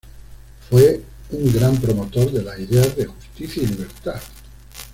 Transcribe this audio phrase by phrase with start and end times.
[0.67, 0.99] Fue
[1.29, 4.19] un gran promotor de las ideas de justicia y libertad.